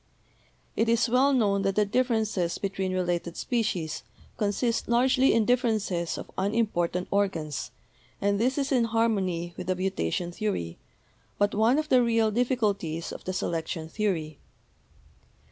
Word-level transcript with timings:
"It 0.75 0.89
is 0.89 1.07
well 1.09 1.31
known 1.31 1.61
that 1.61 1.75
the 1.75 1.85
differences 1.85 2.57
between 2.57 2.91
related 2.91 3.37
species 3.37 4.01
consist 4.35 4.87
largely 4.89 5.31
in 5.31 5.45
differences 5.45 6.17
of 6.17 6.31
unimportant 6.39 7.07
or 7.11 7.27
gans, 7.27 7.69
and 8.19 8.39
this 8.39 8.57
is 8.57 8.71
in 8.71 8.85
harmony 8.85 9.53
with 9.57 9.67
the 9.67 9.75
mutation 9.75 10.31
theory, 10.31 10.79
but 11.37 11.53
one 11.53 11.77
of 11.77 11.89
the 11.89 12.01
real 12.01 12.31
difficulties 12.31 13.11
of 13.11 13.25
the 13.25 13.33
selection 13.33 13.87
theory. 13.87 14.39